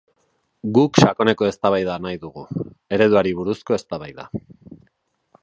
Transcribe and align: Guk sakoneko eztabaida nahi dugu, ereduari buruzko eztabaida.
Guk 0.77 0.99
sakoneko 1.03 1.47
eztabaida 1.49 1.99
nahi 2.07 2.19
dugu, 2.23 2.47
ereduari 2.99 3.35
buruzko 3.43 3.79
eztabaida. 3.79 4.29